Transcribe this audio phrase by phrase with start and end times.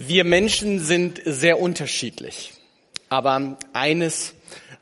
[0.00, 2.52] Wir Menschen sind sehr unterschiedlich,
[3.08, 4.32] aber eines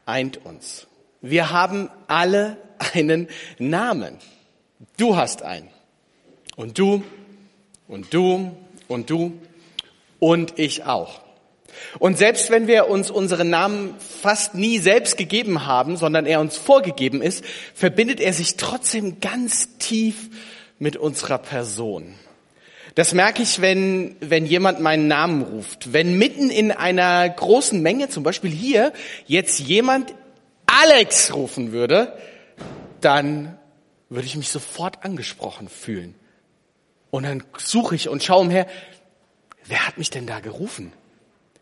[0.04, 0.88] eint uns.
[1.22, 2.58] Wir haben alle
[2.92, 4.18] einen Namen.
[4.98, 5.70] Du hast einen.
[6.54, 7.02] Und du,
[7.88, 8.54] und du,
[8.88, 9.40] und du,
[10.18, 11.22] und ich auch.
[11.98, 16.58] Und selbst wenn wir uns unseren Namen fast nie selbst gegeben haben, sondern er uns
[16.58, 17.42] vorgegeben ist,
[17.74, 20.28] verbindet er sich trotzdem ganz tief
[20.78, 22.16] mit unserer Person.
[22.96, 25.92] Das merke ich, wenn, wenn jemand meinen Namen ruft.
[25.92, 28.90] Wenn mitten in einer großen Menge, zum Beispiel hier,
[29.26, 30.14] jetzt jemand
[30.64, 32.16] Alex rufen würde,
[33.02, 33.58] dann
[34.08, 36.14] würde ich mich sofort angesprochen fühlen.
[37.10, 38.66] Und dann suche ich und schaue umher,
[39.66, 40.94] wer hat mich denn da gerufen?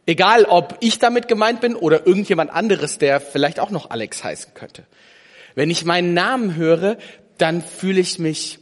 [0.06, 4.55] Egal, ob ich damit gemeint bin oder irgendjemand anderes, der vielleicht auch noch Alex heißen
[4.55, 4.84] könnte.
[5.56, 6.97] Wenn ich meinen Namen höre,
[7.39, 8.61] dann fühle ich mich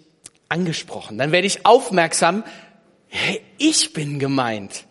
[0.52, 1.18] angesprochen.
[1.18, 2.44] Dann werde ich aufmerksam,
[3.58, 4.84] ich bin gemeint.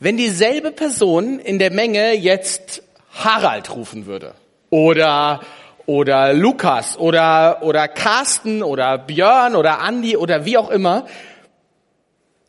[0.00, 2.82] Wenn dieselbe Person in der Menge jetzt
[3.12, 4.34] Harald rufen würde
[4.70, 5.40] oder
[5.86, 11.06] oder Lukas oder oder Carsten oder Björn oder Andi oder wie auch immer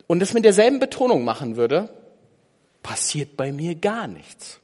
[0.07, 1.89] und es mit derselben Betonung machen würde,
[2.81, 4.59] passiert bei mir gar nichts.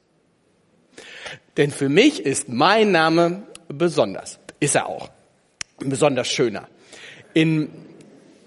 [1.56, 4.38] Denn für mich ist mein Name besonders.
[4.60, 5.10] Ist er auch.
[5.78, 6.68] Besonders schöner.
[7.34, 7.89] In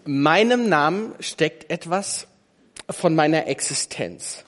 [0.05, 2.27] meinem Namen steckt etwas
[2.89, 4.43] von meiner Existenz.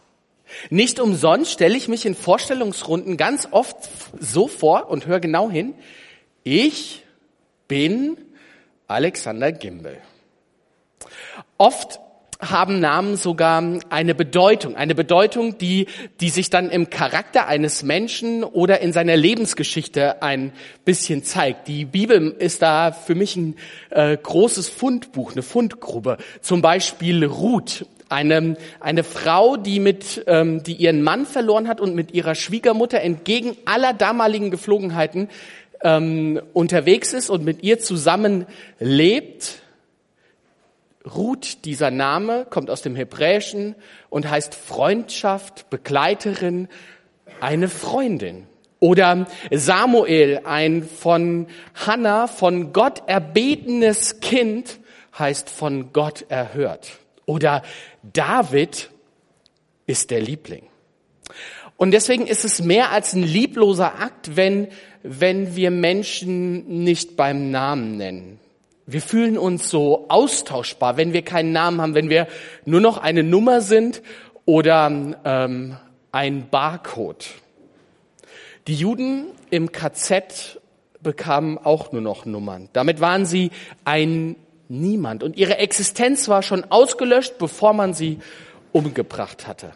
[0.69, 3.77] Nicht umsonst stelle ich mich in Vorstellungsrunden ganz oft
[4.19, 5.73] so vor und höre genau hin.
[6.43, 7.03] Ich
[7.67, 8.17] bin
[8.87, 9.97] Alexander Gimbel.
[11.57, 11.99] Oft
[12.39, 15.87] haben Namen sogar eine Bedeutung, eine Bedeutung, die,
[16.19, 20.51] die sich dann im Charakter eines Menschen oder in seiner Lebensgeschichte ein
[20.83, 21.67] bisschen zeigt.
[21.67, 23.55] Die Bibel ist da für mich ein
[23.89, 26.17] äh, großes Fundbuch, eine Fundgrube.
[26.41, 31.95] Zum Beispiel Ruth, eine, eine Frau, die mit, ähm, die ihren Mann verloren hat und
[31.95, 35.29] mit ihrer Schwiegermutter entgegen aller damaligen Geflogenheiten
[35.81, 38.45] ähm, unterwegs ist und mit ihr zusammen
[38.79, 39.61] lebt
[41.05, 43.75] Ruth, dieser Name, kommt aus dem Hebräischen
[44.09, 46.67] und heißt Freundschaft, Begleiterin,
[47.39, 48.47] eine Freundin.
[48.79, 54.79] Oder Samuel, ein von Hannah, von Gott erbetenes Kind,
[55.17, 56.91] heißt von Gott erhört.
[57.25, 57.63] Oder
[58.03, 58.89] David
[59.87, 60.67] ist der Liebling.
[61.77, 64.67] Und deswegen ist es mehr als ein liebloser Akt, wenn,
[65.03, 68.39] wenn wir Menschen nicht beim Namen nennen.
[68.87, 72.27] Wir fühlen uns so austauschbar, wenn wir keinen Namen haben, wenn wir
[72.65, 74.03] nur noch eine Nummer sind
[74.45, 74.91] oder
[75.25, 75.77] ähm,
[76.11, 77.27] ein Barcode.
[78.67, 80.59] Die Juden im KZ
[81.01, 82.69] bekamen auch nur noch Nummern.
[82.73, 83.51] Damit waren sie
[83.85, 84.35] ein
[84.67, 88.17] Niemand und ihre Existenz war schon ausgelöscht, bevor man sie
[88.71, 89.73] umgebracht hatte.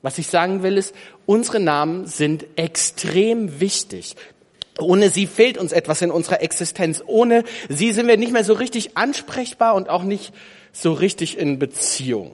[0.00, 0.94] Was ich sagen will ist,
[1.26, 4.16] unsere Namen sind extrem wichtig.
[4.78, 7.02] Ohne sie fehlt uns etwas in unserer Existenz.
[7.06, 10.32] Ohne sie sind wir nicht mehr so richtig ansprechbar und auch nicht
[10.72, 12.32] so richtig in Beziehung.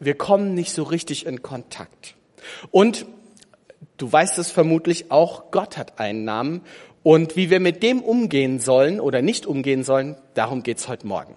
[0.00, 2.16] Wir kommen nicht so richtig in Kontakt.
[2.72, 3.06] Und
[3.96, 6.62] du weißt es vermutlich auch, Gott hat einen Namen.
[7.04, 11.36] Und wie wir mit dem umgehen sollen oder nicht umgehen sollen, darum geht's heute Morgen.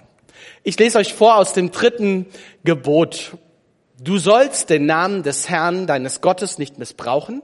[0.64, 2.26] Ich lese euch vor aus dem dritten
[2.64, 3.38] Gebot.
[4.00, 7.42] Du sollst den Namen des Herrn, deines Gottes, nicht missbrauchen,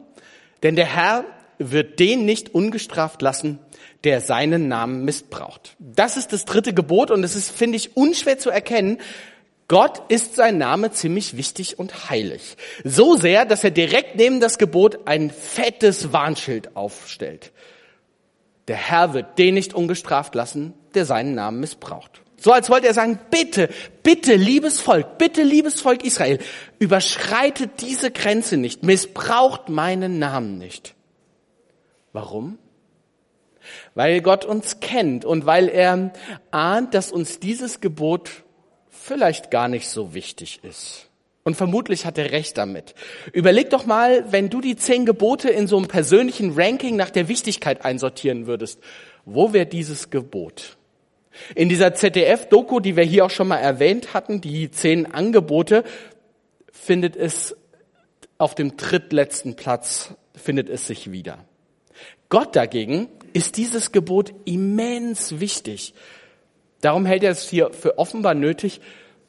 [0.64, 1.24] denn der Herr
[1.70, 3.60] wird den nicht ungestraft lassen,
[4.04, 5.76] der seinen Namen missbraucht.
[5.80, 8.98] Das ist das dritte Gebot und es ist, finde ich, unschwer zu erkennen.
[9.68, 12.58] Gott ist sein Name ziemlich wichtig und heilig.
[12.84, 17.52] So sehr, dass er direkt neben das Gebot ein fettes Warnschild aufstellt.
[18.68, 22.22] Der Herr wird den nicht ungestraft lassen, der seinen Namen missbraucht.
[22.38, 23.70] So als wollte er sagen, bitte,
[24.02, 26.40] bitte, liebes Volk, bitte, liebes Volk Israel,
[26.80, 30.96] überschreitet diese Grenze nicht, missbraucht meinen Namen nicht.
[32.14, 32.58] Warum?
[33.94, 36.14] Weil Gott uns kennt und weil er
[36.52, 38.44] ahnt, dass uns dieses Gebot
[38.90, 41.08] vielleicht gar nicht so wichtig ist.
[41.44, 42.94] Und vermutlich hat er recht damit.
[43.34, 47.28] Überleg doch mal, wenn du die zehn Gebote in so einem persönlichen Ranking nach der
[47.28, 48.80] Wichtigkeit einsortieren würdest,
[49.26, 50.78] wo wäre dieses Gebot?
[51.56, 55.84] In dieser ZDF-Doku, die wir hier auch schon mal erwähnt hatten, die zehn Angebote,
[56.72, 57.56] findet es
[58.38, 61.46] auf dem drittletzten Platz, findet es sich wieder.
[62.32, 65.94] Gott dagegen ist dieses Gebot immens wichtig.
[66.80, 68.80] Darum hält er es hier für offenbar nötig,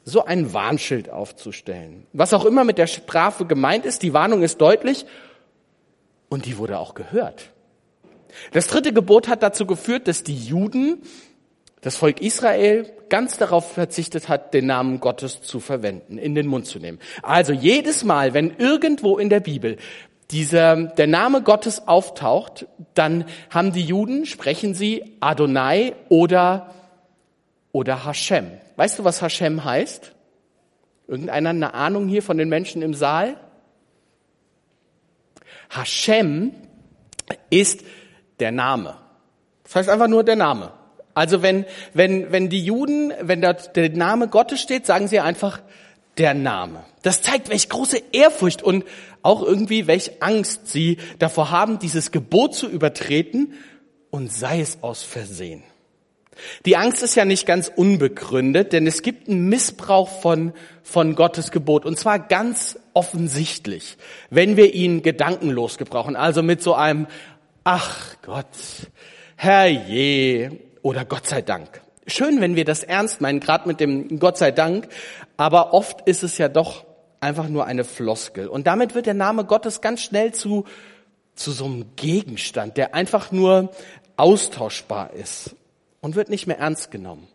[0.05, 2.07] so ein Warnschild aufzustellen.
[2.13, 5.05] Was auch immer mit der Strafe gemeint ist, die Warnung ist deutlich
[6.29, 7.51] und die wurde auch gehört.
[8.53, 11.03] Das dritte Gebot hat dazu geführt, dass die Juden
[11.81, 16.67] das Volk Israel ganz darauf verzichtet hat, den Namen Gottes zu verwenden, in den Mund
[16.67, 16.99] zu nehmen.
[17.21, 19.77] Also jedes Mal, wenn irgendwo in der Bibel
[20.33, 26.73] dieser, der Name Gottes auftaucht, dann haben die Juden, sprechen sie Adonai oder,
[27.71, 28.51] oder Hashem.
[28.75, 30.11] Weißt du, was Hashem heißt?
[31.07, 33.37] Irgendeiner eine Ahnung hier von den Menschen im Saal?
[35.69, 36.51] Hashem
[37.49, 37.83] ist
[38.39, 38.97] der Name.
[39.63, 40.71] Das heißt einfach nur der Name.
[41.13, 45.61] Also wenn, wenn, wenn die Juden, wenn da der Name Gottes steht, sagen sie einfach
[46.17, 46.85] der Name.
[47.01, 48.85] Das zeigt, welch große Ehrfurcht und
[49.21, 53.53] auch irgendwie welch Angst sie davor haben, dieses Gebot zu übertreten
[54.09, 55.63] und sei es aus Versehen.
[56.65, 61.51] Die Angst ist ja nicht ganz unbegründet, denn es gibt einen Missbrauch von, von Gottes
[61.51, 63.97] Gebot und zwar ganz offensichtlich,
[64.29, 67.07] wenn wir ihn gedankenlos gebrauchen, also mit so einem
[67.63, 68.47] Ach Gott,
[69.35, 70.51] Herr je
[70.81, 71.82] oder Gott sei Dank.
[72.05, 74.89] Schön, wenn wir das ernst meinen, gerade mit dem Gott sei Dank,
[75.37, 76.85] aber oft ist es ja doch
[77.21, 78.47] einfach nur eine Floskel.
[78.47, 80.65] Und damit wird der Name Gottes ganz schnell zu,
[81.35, 83.71] zu so einem Gegenstand, der einfach nur
[84.17, 85.55] austauschbar ist
[86.01, 87.27] und wird nicht mehr ernst genommen.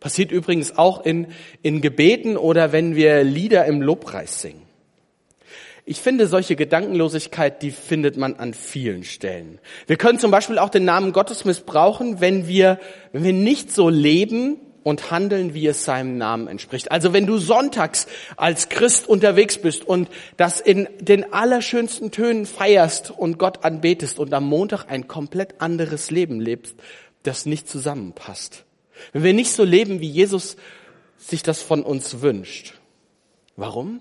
[0.00, 1.28] Passiert übrigens auch in,
[1.62, 4.65] in Gebeten oder wenn wir Lieder im Lobpreis singen.
[5.88, 9.60] Ich finde, solche Gedankenlosigkeit, die findet man an vielen Stellen.
[9.86, 12.80] Wir können zum Beispiel auch den Namen Gottes missbrauchen, wenn wir,
[13.12, 16.90] wenn wir nicht so leben und handeln, wie es seinem Namen entspricht.
[16.90, 23.12] Also wenn du sonntags als Christ unterwegs bist und das in den allerschönsten Tönen feierst
[23.12, 26.74] und Gott anbetest und am Montag ein komplett anderes Leben lebst,
[27.22, 28.64] das nicht zusammenpasst.
[29.12, 30.56] Wenn wir nicht so leben, wie Jesus
[31.16, 32.74] sich das von uns wünscht.
[33.54, 34.00] Warum?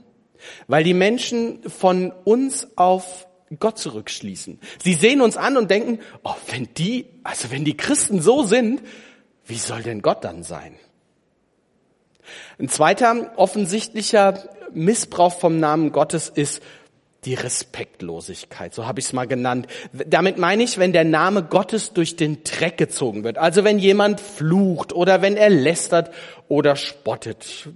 [0.67, 3.27] Weil die Menschen von uns auf
[3.59, 4.59] Gott zurückschließen.
[4.83, 8.81] Sie sehen uns an und denken, oh, wenn die, also wenn die Christen so sind,
[9.45, 10.75] wie soll denn Gott dann sein?
[12.57, 16.61] Ein zweiter offensichtlicher Missbrauch vom Namen Gottes ist
[17.25, 19.67] die Respektlosigkeit, so habe ich es mal genannt.
[19.91, 23.39] Damit meine ich, wenn der Name Gottes durch den Dreck gezogen wird.
[23.39, 26.11] Also wenn jemand flucht oder wenn er lästert
[26.47, 27.69] oder spottet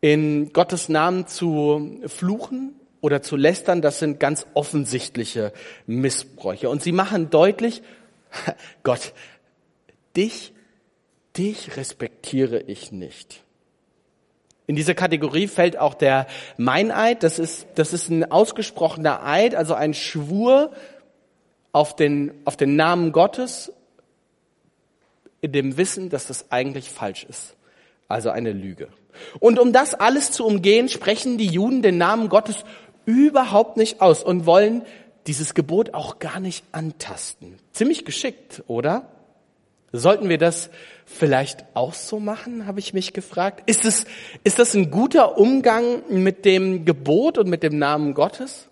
[0.00, 5.52] in Gottes Namen zu fluchen oder zu lästern, das sind ganz offensichtliche
[5.86, 6.68] Missbräuche.
[6.68, 7.82] Und sie machen deutlich,
[8.82, 9.12] Gott,
[10.16, 10.52] dich,
[11.36, 13.42] dich respektiere ich nicht.
[14.66, 17.24] In diese Kategorie fällt auch der Meineid.
[17.24, 20.72] Das ist, das ist ein ausgesprochener Eid, also ein Schwur
[21.72, 23.72] auf den, auf den Namen Gottes
[25.40, 27.56] in dem Wissen, dass das eigentlich falsch ist.
[28.06, 28.88] Also eine Lüge.
[29.38, 32.64] Und um das alles zu umgehen, sprechen die Juden den Namen Gottes
[33.06, 34.82] überhaupt nicht aus und wollen
[35.26, 37.56] dieses Gebot auch gar nicht antasten.
[37.72, 39.08] Ziemlich geschickt, oder?
[39.92, 40.70] Sollten wir das
[41.04, 43.68] vielleicht auch so machen, habe ich mich gefragt.
[43.68, 44.06] Ist, es,
[44.44, 48.68] ist das ein guter Umgang mit dem Gebot und mit dem Namen Gottes?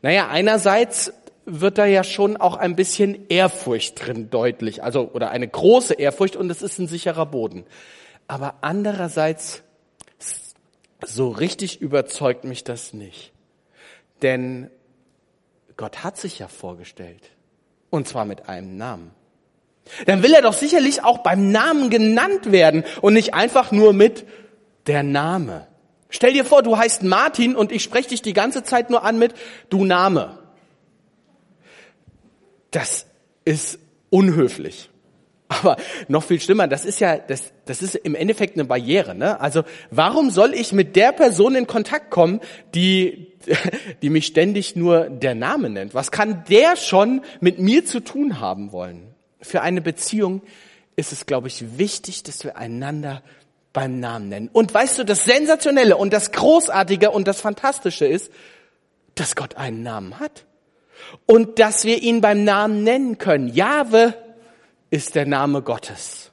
[0.00, 1.12] Naja, einerseits
[1.44, 6.36] wird da ja schon auch ein bisschen Ehrfurcht drin deutlich, also oder eine große Ehrfurcht
[6.36, 7.64] und es ist ein sicherer Boden.
[8.32, 9.62] Aber andererseits,
[11.04, 13.30] so richtig überzeugt mich das nicht.
[14.22, 14.70] Denn
[15.76, 17.28] Gott hat sich ja vorgestellt.
[17.90, 19.10] Und zwar mit einem Namen.
[20.06, 24.26] Dann will er doch sicherlich auch beim Namen genannt werden und nicht einfach nur mit
[24.86, 25.66] der Name.
[26.08, 29.18] Stell dir vor, du heißt Martin und ich spreche dich die ganze Zeit nur an
[29.18, 29.34] mit
[29.68, 30.38] du Name.
[32.70, 33.04] Das
[33.44, 34.88] ist unhöflich.
[35.52, 35.76] Aber
[36.08, 39.14] noch viel schlimmer, das ist ja, das, das ist im Endeffekt eine Barriere.
[39.14, 39.40] Ne?
[39.40, 42.40] Also warum soll ich mit der Person in Kontakt kommen,
[42.74, 43.32] die,
[44.02, 45.94] die mich ständig nur der Name nennt?
[45.94, 49.08] Was kann der schon mit mir zu tun haben wollen?
[49.40, 50.42] Für eine Beziehung
[50.96, 53.22] ist es, glaube ich, wichtig, dass wir einander
[53.72, 54.50] beim Namen nennen.
[54.52, 58.30] Und weißt du, das Sensationelle und das Großartige und das Fantastische ist,
[59.14, 60.44] dass Gott einen Namen hat.
[61.26, 63.48] Und dass wir ihn beim Namen nennen können.
[63.48, 64.14] Jahwe
[64.92, 66.32] ist der Name Gottes.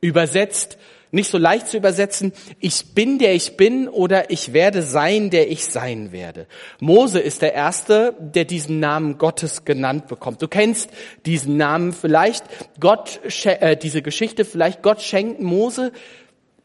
[0.00, 0.78] Übersetzt,
[1.10, 5.50] nicht so leicht zu übersetzen, ich bin der ich bin oder ich werde sein, der
[5.50, 6.46] ich sein werde.
[6.78, 10.40] Mose ist der Erste, der diesen Namen Gottes genannt bekommt.
[10.40, 10.90] Du kennst
[11.26, 12.44] diesen Namen vielleicht,
[12.78, 15.92] Gott, äh, diese Geschichte vielleicht, Gott schenkt Mose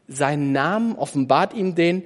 [0.06, 2.04] seinen Namen, offenbart ihm den,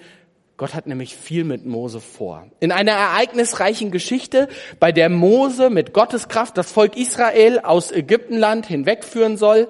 [0.63, 2.47] Gott hat nämlich viel mit Mose vor.
[2.61, 4.47] In einer ereignisreichen Geschichte,
[4.79, 9.67] bei der Mose mit Gottes Kraft das Volk Israel aus Ägyptenland hinwegführen soll,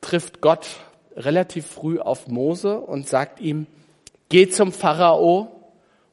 [0.00, 0.68] trifft Gott
[1.16, 3.66] relativ früh auf Mose und sagt ihm,
[4.28, 5.50] geh zum Pharao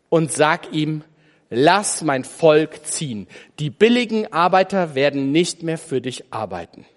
[0.09, 1.03] und sag ihm,
[1.51, 3.27] lass mein Volk ziehen.
[3.59, 6.87] Die billigen Arbeiter werden nicht mehr für dich arbeiten.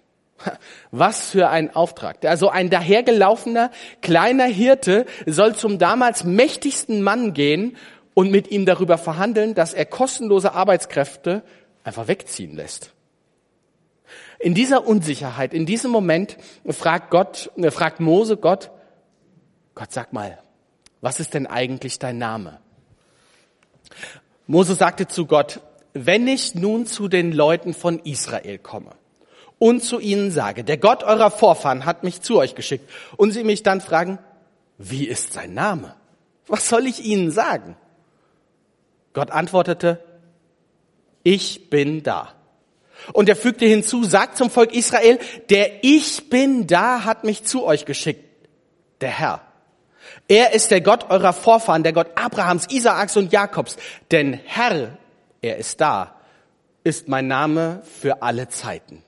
[0.91, 2.23] Was für ein Auftrag.
[2.25, 7.77] Also ein dahergelaufener kleiner Hirte soll zum damals mächtigsten Mann gehen
[8.13, 11.43] und mit ihm darüber verhandeln, dass er kostenlose Arbeitskräfte
[11.83, 12.93] einfach wegziehen lässt.
[14.39, 16.37] In dieser Unsicherheit, in diesem Moment
[16.69, 18.71] fragt Gott, äh, fragt Mose Gott,
[19.73, 20.37] Gott sag mal,
[21.01, 22.59] was ist denn eigentlich dein Name?
[24.45, 25.61] Mose sagte zu Gott,
[25.93, 28.93] wenn ich nun zu den Leuten von Israel komme
[29.59, 33.43] und zu ihnen sage, der Gott eurer Vorfahren hat mich zu euch geschickt und sie
[33.43, 34.19] mich dann fragen,
[34.77, 35.95] wie ist sein Name?
[36.47, 37.75] Was soll ich ihnen sagen?
[39.13, 40.03] Gott antwortete,
[41.23, 42.33] ich bin da.
[43.13, 47.65] Und er fügte hinzu, sagt zum Volk Israel, der Ich bin da hat mich zu
[47.65, 48.23] euch geschickt,
[49.01, 49.41] der Herr.
[50.27, 53.77] Er ist der Gott eurer Vorfahren, der Gott Abrahams, Isaaks und Jakobs.
[54.11, 54.97] Denn Herr,
[55.41, 56.15] er ist da,
[56.83, 59.03] ist mein Name für alle Zeiten.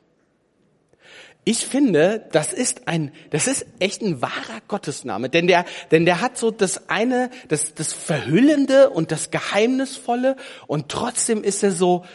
[1.49, 6.21] Ich finde, das ist ein, das ist echt ein wahrer Gottesname, denn der, denn der
[6.21, 10.35] hat so das eine, das, das Verhüllende und das Geheimnisvolle
[10.67, 12.05] und trotzdem ist er so,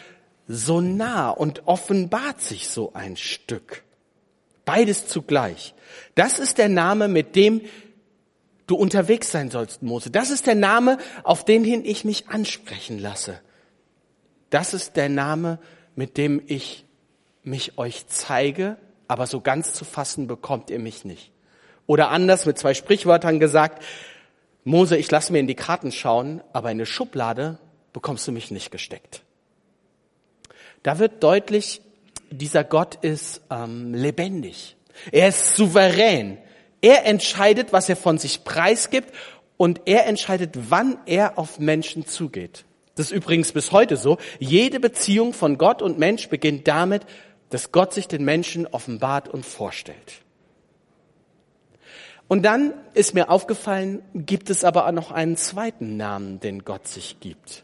[0.47, 3.83] so nah und offenbart sich so ein Stück.
[4.65, 5.75] Beides zugleich.
[6.15, 7.63] Das ist der Name, mit dem
[8.69, 10.13] du unterwegs sein sollst, Mose.
[10.13, 13.41] Das ist der Name, auf den hin ich mich ansprechen lasse.
[14.51, 15.59] Das ist der Name,
[15.97, 16.85] mit dem ich
[17.43, 18.77] mich euch zeige,
[19.15, 21.31] aber so ganz zu fassen bekommt ihr mich nicht.
[21.87, 23.81] Oder anders mit zwei Sprichwörtern gesagt,
[24.65, 27.59] Mose, ich lasse mir in die Karten schauen, aber in eine Schublade
[27.93, 29.23] bekommst du mich nicht gesteckt.
[30.83, 31.81] Da wird deutlich,
[32.33, 34.77] dieser Gott ist ähm, lebendig.
[35.13, 36.39] Er ist souverän.
[36.81, 39.15] Er entscheidet, was er von sich preisgibt
[39.57, 42.65] und er entscheidet, wann er auf Menschen zugeht.
[42.97, 44.19] Das ist übrigens bis heute so.
[44.41, 47.07] Jede Beziehung von Gott und Mensch beginnt damit,
[47.55, 50.25] dass Gott sich den Menschen offenbart und vorstellt.
[52.27, 56.89] Und dann ist mir aufgefallen, gibt es aber auch noch einen zweiten Namen, den Gott
[56.89, 57.63] sich gibt.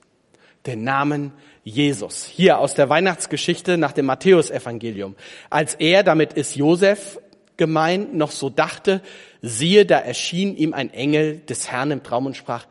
[0.64, 1.32] Den Namen
[1.64, 2.25] Jesus.
[2.25, 5.16] Hier aus der Weihnachtsgeschichte nach dem Matthäusevangelium.
[5.50, 7.18] Als er, damit ist Josef
[7.56, 9.02] gemeint, noch so dachte,
[9.42, 12.66] siehe, da erschien ihm ein Engel des Herrn im Traum und sprach,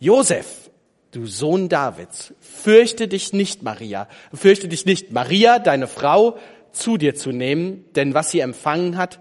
[0.00, 0.70] Josef,
[1.12, 6.36] du Sohn Davids, fürchte dich nicht, Maria, fürchte dich nicht, Maria, deine Frau,
[6.74, 9.20] zu dir zu nehmen, denn was sie empfangen hat,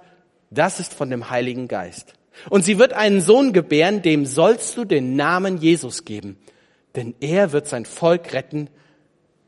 [0.49, 2.13] das ist von dem Heiligen Geist.
[2.49, 6.37] Und sie wird einen Sohn gebären, dem sollst du den Namen Jesus geben,
[6.95, 8.69] denn er wird sein Volk retten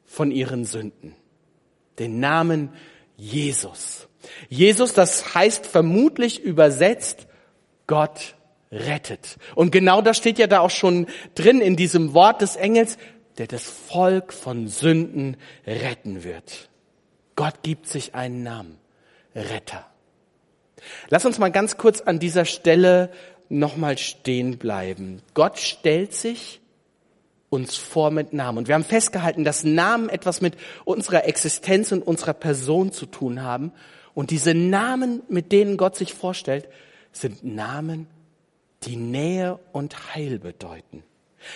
[0.05, 1.15] von ihren Sünden.
[1.99, 2.69] Den Namen
[3.17, 4.07] Jesus.
[4.49, 7.27] Jesus, das heißt vermutlich übersetzt,
[7.87, 8.35] Gott
[8.71, 9.37] rettet.
[9.55, 12.97] Und genau das steht ja da auch schon drin in diesem Wort des Engels,
[13.37, 16.69] der das Volk von Sünden retten wird.
[17.35, 18.77] Gott gibt sich einen Namen.
[19.35, 19.85] Retter.
[21.09, 23.11] Lass uns mal ganz kurz an dieser Stelle
[23.49, 25.21] nochmal stehen bleiben.
[25.33, 26.61] Gott stellt sich
[27.49, 28.59] uns vor mit Namen.
[28.59, 33.41] Und wir haben festgehalten, dass Namen etwas mit unserer Existenz und unserer Person zu tun
[33.41, 33.71] haben.
[34.13, 36.67] Und diese Namen, mit denen Gott sich vorstellt,
[37.11, 38.07] sind Namen,
[38.83, 41.03] die Nähe und Heil bedeuten.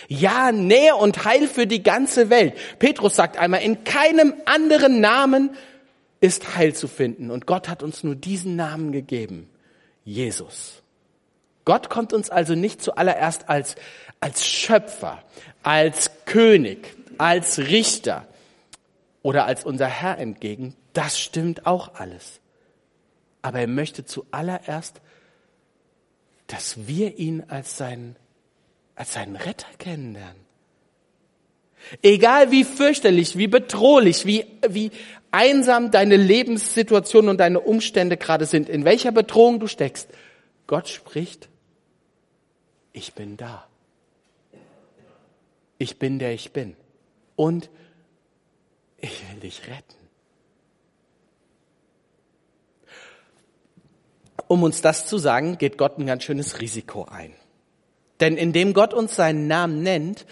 [0.08, 2.54] Ja, Nähe und Heil für die ganze Welt.
[2.78, 5.50] Petrus sagt einmal, in keinem anderen Namen
[6.20, 7.30] ist Heil zu finden.
[7.30, 9.48] Und Gott hat uns nur diesen Namen gegeben.
[10.04, 10.82] Jesus.
[11.64, 13.76] Gott kommt uns also nicht zuallererst als,
[14.20, 15.22] als Schöpfer,
[15.62, 18.26] als König, als Richter
[19.22, 20.74] oder als unser Herr entgegen.
[20.92, 22.40] Das stimmt auch alles.
[23.42, 25.00] Aber er möchte zuallererst,
[26.46, 28.16] dass wir ihn als seinen,
[28.96, 30.40] als seinen Retter kennenlernen.
[32.02, 34.90] Egal wie fürchterlich, wie bedrohlich, wie, wie
[35.30, 40.08] einsam deine Lebenssituation und deine Umstände gerade sind, in welcher Bedrohung du steckst,
[40.66, 41.48] Gott spricht,
[42.92, 43.66] ich bin da.
[45.78, 46.76] Ich bin der ich bin.
[47.36, 47.70] Und
[48.98, 50.00] ich will dich retten.
[54.46, 57.32] Um uns das zu sagen, geht Gott ein ganz schönes Risiko ein.
[58.18, 60.26] Denn indem Gott uns seinen Namen nennt,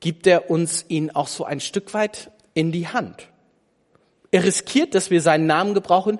[0.00, 3.28] gibt er uns ihn auch so ein Stück weit in die Hand.
[4.32, 6.18] Er riskiert, dass wir seinen Namen gebrauchen,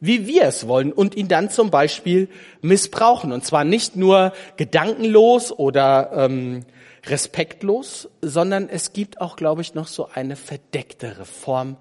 [0.00, 2.28] wie wir es wollen und ihn dann zum Beispiel
[2.60, 3.30] missbrauchen.
[3.32, 6.66] Und zwar nicht nur gedankenlos oder ähm,
[7.06, 11.76] respektlos, sondern es gibt auch, glaube ich, noch so eine verdecktere Form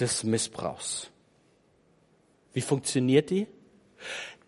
[0.00, 1.10] des Missbrauchs.
[2.52, 3.46] Wie funktioniert die?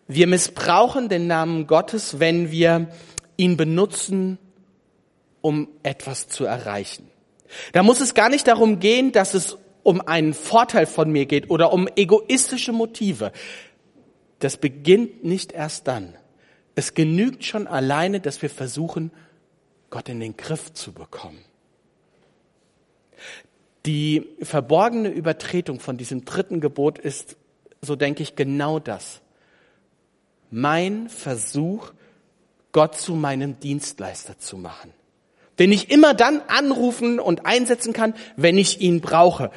[0.09, 2.89] Wir missbrauchen den Namen Gottes, wenn wir
[3.37, 4.39] ihn benutzen,
[5.41, 7.09] um etwas zu erreichen.
[7.73, 11.51] Da muss es gar nicht darum gehen, dass es um einen Vorteil von mir geht
[11.51, 13.33] oder um egoistische Motive.
[14.39, 16.15] Das beginnt nicht erst dann.
[16.75, 19.11] Es genügt schon alleine, dass wir versuchen,
[19.91, 21.45] Gott in den Griff zu bekommen.
[23.85, 27.37] Die verborgene Übertretung von diesem dritten Gebot ist,
[27.83, 29.21] so denke ich, genau das.
[30.51, 31.93] Mein Versuch,
[32.73, 34.93] Gott zu meinem Dienstleister zu machen,
[35.59, 39.51] den ich immer dann anrufen und einsetzen kann, wenn ich ihn brauche.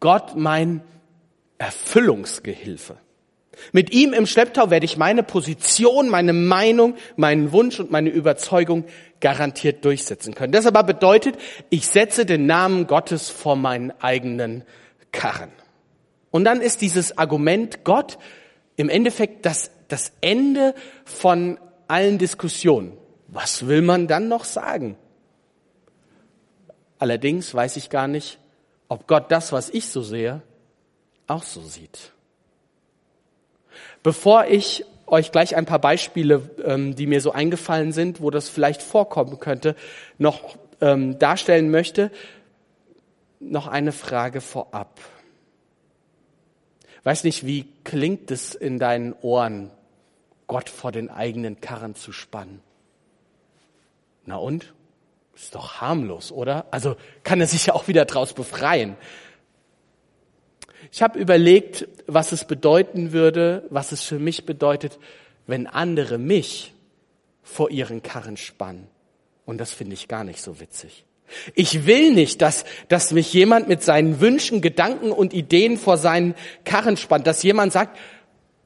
[0.00, 0.82] Gott mein
[1.58, 2.96] Erfüllungsgehilfe.
[3.72, 8.84] Mit ihm im Schlepptau werde ich meine Position, meine Meinung, meinen Wunsch und meine Überzeugung
[9.20, 10.52] garantiert durchsetzen können.
[10.52, 11.36] Das aber bedeutet,
[11.70, 14.64] ich setze den Namen Gottes vor meinen eigenen
[15.10, 15.50] Karren.
[16.30, 18.18] Und dann ist dieses Argument Gott
[18.76, 20.74] im Endeffekt das, das Ende
[21.04, 22.98] von allen Diskussionen.
[23.28, 24.96] Was will man dann noch sagen?
[26.98, 28.38] Allerdings weiß ich gar nicht,
[28.88, 30.42] ob Gott das, was ich so sehe,
[31.26, 32.12] auch so sieht.
[34.02, 38.48] Bevor ich euch gleich ein paar Beispiele, ähm, die mir so eingefallen sind, wo das
[38.48, 39.76] vielleicht vorkommen könnte,
[40.18, 42.10] noch ähm, darstellen möchte,
[43.40, 45.00] noch eine Frage vorab.
[47.04, 49.70] Weiß nicht, wie klingt es in deinen Ohren,
[50.48, 52.60] Gott vor den eigenen Karren zu spannen?
[54.24, 54.74] Na und?
[55.36, 56.64] Ist doch harmlos, oder?
[56.70, 58.96] Also kann er sich ja auch wieder draus befreien.
[60.90, 64.98] Ich habe überlegt, was es bedeuten würde, was es für mich bedeutet,
[65.46, 66.72] wenn andere mich
[67.42, 68.88] vor ihren Karren spannen.
[69.44, 71.04] Und das finde ich gar nicht so witzig.
[71.54, 76.34] Ich will nicht, dass, dass mich jemand mit seinen Wünschen, Gedanken und Ideen vor seinen
[76.64, 77.98] Karren spannt, dass jemand sagt,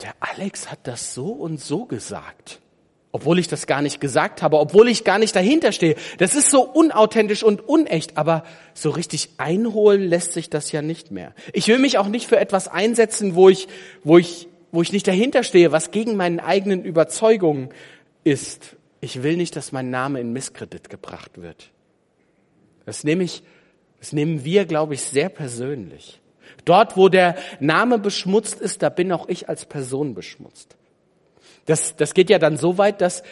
[0.03, 2.61] der Alex hat das so und so gesagt
[3.13, 5.97] obwohl ich das gar nicht gesagt habe, obwohl ich gar nicht dahinter stehe.
[6.19, 11.11] Das ist so unauthentisch und unecht, aber so richtig einholen lässt sich das ja nicht
[11.11, 11.35] mehr.
[11.53, 13.67] Ich will mich auch nicht für etwas einsetzen, wo ich,
[14.05, 17.71] wo ich, wo ich nicht dahinter stehe, was gegen meinen eigenen Überzeugungen
[18.23, 18.77] ist.
[19.01, 21.71] Ich will nicht, dass mein Name in Misskredit gebracht wird.
[22.87, 23.43] Das nehme ich,
[23.99, 26.21] das nehmen wir, glaube ich, sehr persönlich.
[26.65, 30.77] Dort, wo der Name beschmutzt ist, da bin auch ich als Person beschmutzt.
[31.67, 33.23] Das, das geht ja dann so weit, dass,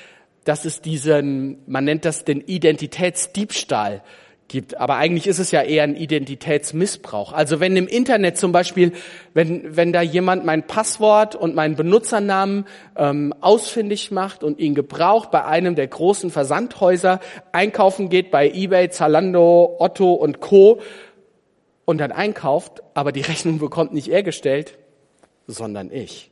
[0.44, 4.02] dass es diesen, man nennt das den Identitätsdiebstahl
[4.48, 4.78] gibt.
[4.78, 7.32] Aber eigentlich ist es ja eher ein Identitätsmissbrauch.
[7.32, 8.92] Also wenn im Internet zum Beispiel,
[9.34, 15.30] wenn, wenn da jemand mein Passwort und meinen Benutzernamen ähm, ausfindig macht und ihn gebraucht
[15.30, 17.20] bei einem der großen Versandhäuser,
[17.52, 20.80] einkaufen geht bei eBay, Zalando, Otto und Co.
[21.84, 24.78] und dann einkauft, aber die Rechnung bekommt nicht er gestellt,
[25.46, 26.30] sondern ich.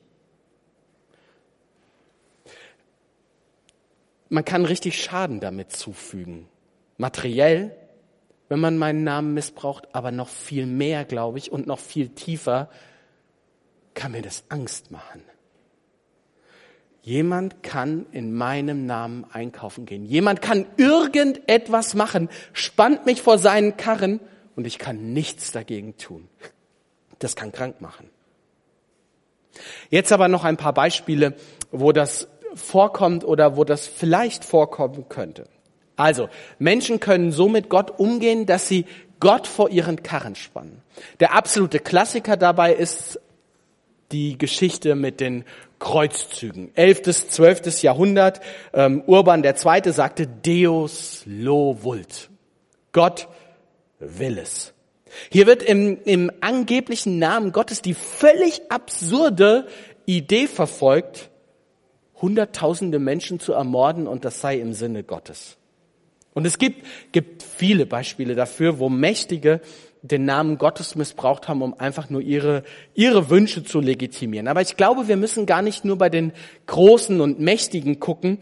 [4.28, 6.48] Man kann richtig Schaden damit zufügen.
[6.96, 7.76] Materiell,
[8.48, 12.68] wenn man meinen Namen missbraucht, aber noch viel mehr, glaube ich, und noch viel tiefer
[13.94, 15.22] kann mir das Angst machen.
[17.02, 20.04] Jemand kann in meinem Namen einkaufen gehen.
[20.04, 24.20] Jemand kann irgendetwas machen, spannt mich vor seinen Karren
[24.56, 26.28] und ich kann nichts dagegen tun.
[27.20, 28.10] Das kann krank machen.
[29.88, 31.34] Jetzt aber noch ein paar Beispiele,
[31.70, 35.44] wo das vorkommt oder wo das vielleicht vorkommen könnte.
[35.96, 38.84] Also, Menschen können so mit Gott umgehen, dass sie
[39.20, 40.82] Gott vor ihren Karren spannen.
[41.20, 43.18] Der absolute Klassiker dabei ist
[44.12, 45.44] die Geschichte mit den
[45.78, 46.70] Kreuzzügen.
[46.74, 48.40] Elftes, zwölftes Jahrhundert.
[48.72, 49.92] Ähm, Urban II.
[49.92, 52.30] sagte Deus lo vult.
[52.92, 53.28] Gott
[53.98, 54.72] will es.
[55.30, 59.66] Hier wird im, im angeblichen Namen Gottes die völlig absurde
[60.04, 61.30] Idee verfolgt,
[62.20, 65.56] Hunderttausende Menschen zu ermorden und das sei im Sinne Gottes.
[66.36, 69.62] Und es gibt, gibt viele Beispiele dafür, wo Mächtige
[70.02, 72.62] den Namen Gottes missbraucht haben, um einfach nur ihre,
[72.94, 74.46] ihre Wünsche zu legitimieren.
[74.46, 76.32] Aber ich glaube, wir müssen gar nicht nur bei den
[76.66, 78.38] Großen und Mächtigen gucken.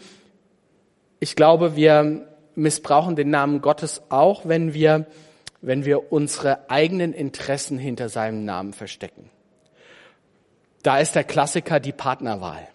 [1.21, 5.07] Ich glaube, wir missbrauchen den Namen Gottes auch, wenn wir,
[5.63, 9.31] wenn wir unsere eigenen Interessen hinter seinem Namen verstecken.
[10.83, 12.69] Da ist der Klassiker die Partnerwahl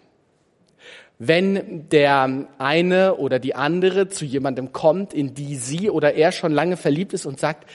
[1.22, 6.50] wenn der eine oder die andere zu jemandem kommt, in die sie oder er schon
[6.50, 7.68] lange verliebt ist und sagt,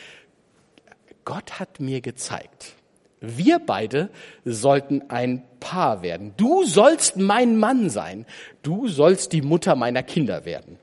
[1.25, 2.73] Gott hat mir gezeigt,
[3.21, 4.09] wir beide
[4.45, 6.33] sollten ein Paar werden.
[6.37, 8.25] Du sollst mein Mann sein.
[8.63, 10.79] Du sollst die Mutter meiner Kinder werden.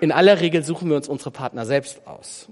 [0.00, 2.48] In aller Regel suchen wir uns unsere Partner selbst aus.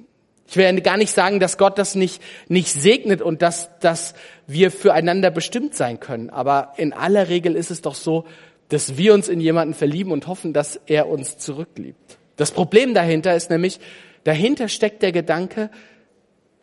[0.47, 4.15] Ich will gar nicht sagen, dass Gott das nicht, nicht segnet und dass, dass
[4.47, 6.31] wir füreinander bestimmt sein können.
[6.31, 8.25] Aber in aller Regel ist es doch so,
[8.69, 12.19] dass wir uns in jemanden verlieben und hoffen, dass er uns zurückliebt.
[12.37, 13.81] Das Problem dahinter ist nämlich,
[14.25, 15.71] Dahinter steckt der Gedanke,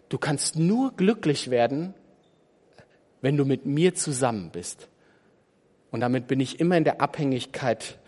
[0.10, 1.94] du kannst nur glücklich werden,
[3.22, 4.90] wenn du mit mir zusammen bist.
[5.92, 8.00] Und damit bin ich immer in der Abhängigkeit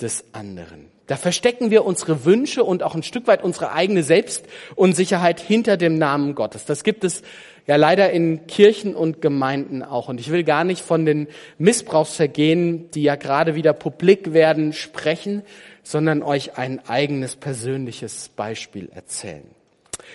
[0.00, 0.86] des anderen.
[1.10, 5.98] Da verstecken wir unsere Wünsche und auch ein Stück weit unsere eigene Selbstunsicherheit hinter dem
[5.98, 6.66] Namen Gottes.
[6.66, 7.22] Das gibt es
[7.66, 10.08] ja leider in Kirchen und Gemeinden auch.
[10.08, 11.26] Und ich will gar nicht von den
[11.58, 15.42] Missbrauchsvergehen, die ja gerade wieder publik werden, sprechen,
[15.82, 19.42] sondern euch ein eigenes persönliches Beispiel erzählen.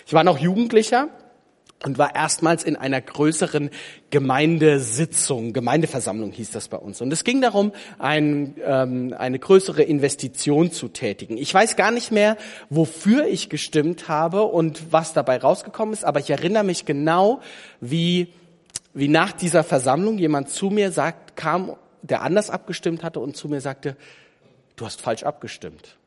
[0.07, 1.09] Ich war noch Jugendlicher
[1.83, 3.69] und war erstmals in einer größeren
[4.09, 7.01] Gemeindesitzung, Gemeindeversammlung hieß das bei uns.
[7.01, 11.37] Und es ging darum, ein, ähm, eine größere Investition zu tätigen.
[11.37, 12.37] Ich weiß gar nicht mehr,
[12.69, 17.41] wofür ich gestimmt habe und was dabei rausgekommen ist, aber ich erinnere mich genau,
[17.81, 18.33] wie,
[18.93, 23.49] wie nach dieser Versammlung jemand zu mir sagt, kam, der anders abgestimmt hatte und zu
[23.49, 23.97] mir sagte,
[24.75, 25.97] du hast falsch abgestimmt.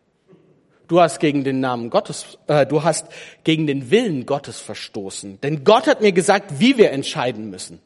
[0.88, 3.06] Du hast gegen den Namen Gottes, äh, du hast
[3.44, 5.40] gegen den Willen Gottes verstoßen.
[5.42, 7.80] Denn Gott hat mir gesagt, wie wir entscheiden müssen.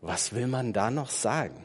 [0.00, 1.64] Was will man da noch sagen?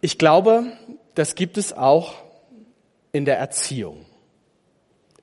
[0.00, 0.72] Ich glaube,
[1.16, 2.14] das gibt es auch
[3.10, 4.06] in der Erziehung.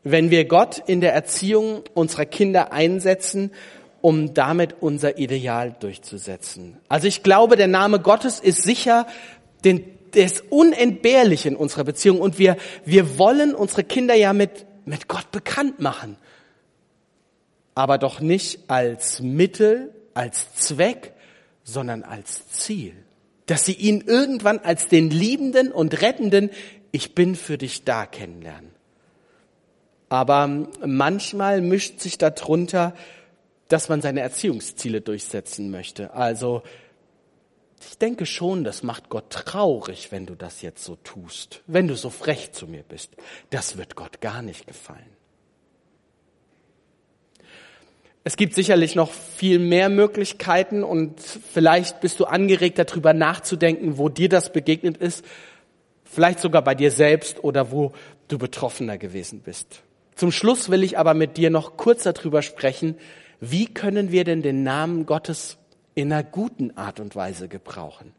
[0.03, 3.51] Wenn wir Gott in der Erziehung unserer Kinder einsetzen,
[4.01, 6.77] um damit unser Ideal durchzusetzen.
[6.89, 9.07] Also ich glaube, der Name Gottes ist sicher
[9.63, 15.07] den ist unentbehrlich in unserer Beziehung und wir, wir wollen unsere Kinder ja mit, mit
[15.07, 16.17] Gott bekannt machen.
[17.73, 21.13] Aber doch nicht als Mittel, als Zweck,
[21.63, 22.93] sondern als Ziel.
[23.47, 26.49] Dass sie ihn irgendwann als den liebenden und rettenden
[26.91, 28.71] Ich bin für dich da kennenlernen.
[30.09, 32.93] Aber manchmal mischt sich darunter,
[33.67, 36.13] dass man seine Erziehungsziele durchsetzen möchte.
[36.13, 36.63] Also
[37.81, 41.95] ich denke schon, das macht Gott traurig, wenn du das jetzt so tust, wenn du
[41.95, 43.11] so frech zu mir bist.
[43.49, 45.15] Das wird Gott gar nicht gefallen.
[48.27, 54.09] Es gibt sicherlich noch viel mehr Möglichkeiten und vielleicht bist du angeregt darüber nachzudenken, wo
[54.09, 55.23] dir das begegnet ist,
[56.03, 57.91] vielleicht sogar bei dir selbst oder wo
[58.27, 59.83] du betroffener gewesen bist.
[60.15, 62.97] Zum Schluss will ich aber mit dir noch kurz darüber sprechen,
[63.39, 65.57] wie können wir denn den Namen Gottes
[65.95, 68.13] in einer guten Art und Weise gebrauchen.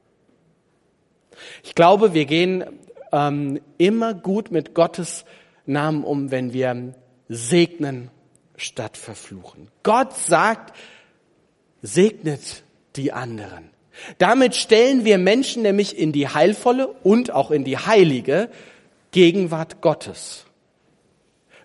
[1.62, 2.64] Ich glaube, wir gehen
[3.12, 5.24] ähm, immer gut mit Gottes
[5.66, 6.94] Namen um, wenn wir
[7.28, 8.10] segnen
[8.56, 9.68] statt verfluchen.
[9.82, 10.74] Gott sagt,
[11.82, 12.62] segnet
[12.96, 13.70] die anderen.
[14.18, 18.50] Damit stellen wir Menschen nämlich in die heilvolle und auch in die heilige
[19.10, 20.46] Gegenwart Gottes.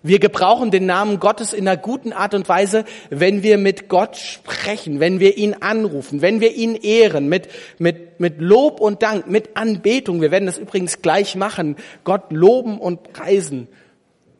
[0.02, 4.16] Wir gebrauchen den Namen Gottes in einer guten Art und Weise, wenn wir mit Gott
[4.16, 9.28] sprechen, wenn wir ihn anrufen, wenn wir ihn ehren, mit, mit, mit Lob und Dank,
[9.28, 10.20] mit Anbetung.
[10.20, 11.76] Wir werden das übrigens gleich machen.
[12.02, 13.68] Gott loben und preisen.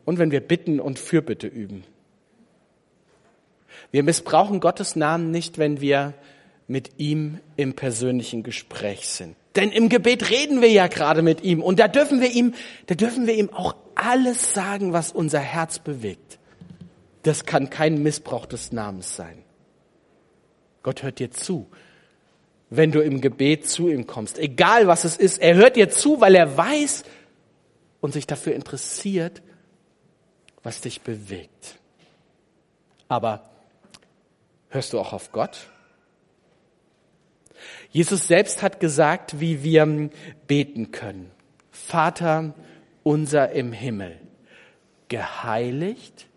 [0.03, 1.85] Und wenn wir bitten und Fürbitte üben.
[3.91, 6.13] Wir missbrauchen Gottes Namen nicht, wenn wir
[6.67, 9.35] mit ihm im persönlichen Gespräch sind.
[9.55, 12.53] Denn im Gebet reden wir ja gerade mit ihm und da dürfen wir ihm,
[12.87, 16.39] da dürfen wir ihm auch alles sagen, was unser Herz bewegt.
[17.23, 19.43] Das kann kein Missbrauch des Namens sein.
[20.81, 21.67] Gott hört dir zu,
[22.69, 24.39] wenn du im Gebet zu ihm kommst.
[24.39, 27.03] Egal was es ist, er hört dir zu, weil er weiß
[28.01, 29.41] und sich dafür interessiert,
[30.63, 31.79] was dich bewegt.
[33.07, 33.49] Aber
[34.69, 35.67] hörst du auch auf Gott?
[37.89, 40.09] Jesus selbst hat gesagt, wie wir
[40.47, 41.31] beten können.
[41.71, 42.53] Vater
[43.03, 44.17] unser im Himmel,
[45.09, 46.27] geheiligt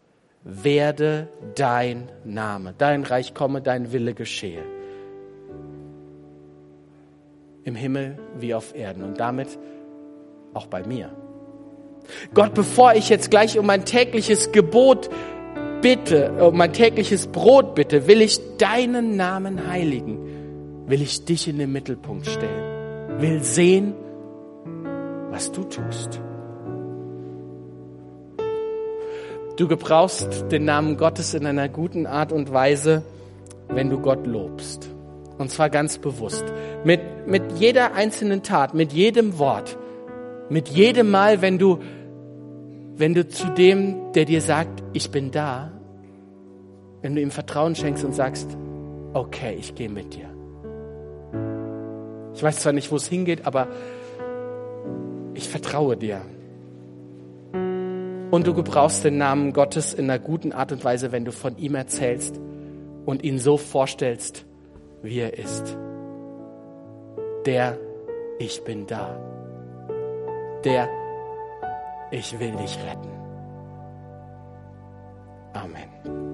[0.43, 4.63] werde dein Name, dein Reich komme, dein Wille geschehe.
[7.65, 9.59] Im Himmel wie auf Erden und damit
[10.55, 11.11] auch bei mir.
[12.35, 15.11] Gott, bevor ich jetzt gleich um mein tägliches Gebot
[15.83, 20.36] bitte, um mein tägliches Brot bitte, will ich deinen Namen heiligen
[20.87, 23.95] will ich dich in den Mittelpunkt stellen, will sehen,
[25.31, 26.21] was du tust.
[29.57, 33.03] Du gebrauchst den Namen Gottes in einer guten Art und Weise,
[33.69, 34.91] wenn du Gott lobst.
[35.39, 36.45] Und zwar ganz bewusst.
[36.85, 39.77] Mit, mit jeder einzelnen Tat, mit jedem Wort,
[40.49, 41.79] mit jedem Mal, wenn du,
[42.97, 45.73] wenn du zu dem, der dir sagt, ich bin da,
[47.03, 48.57] wenn du ihm Vertrauen schenkst und sagst,
[49.15, 50.36] okay, ich gehe mit dir.
[52.37, 53.69] Ich weiß zwar nicht, wo es hingeht, aber
[55.33, 56.21] ich vertraue dir.
[58.31, 61.57] Und du gebrauchst den Namen Gottes in einer guten Art und Weise, wenn du von
[61.57, 62.39] ihm erzählst
[63.07, 64.45] und ihn so vorstellst,
[65.03, 65.79] wie er ist.
[67.47, 67.79] Der
[68.39, 69.19] Ich bin da.
[70.63, 70.91] Der
[72.11, 73.09] Ich will dich retten.
[75.55, 75.96] Amen.